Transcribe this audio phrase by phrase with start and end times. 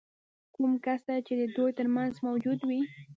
[0.55, 2.79] کوم کسر چې د دوی ترمنځ موجود دی